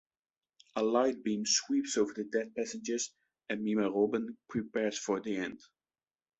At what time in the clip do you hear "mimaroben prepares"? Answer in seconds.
3.63-4.97